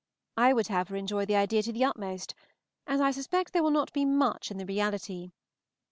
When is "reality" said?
4.65-5.29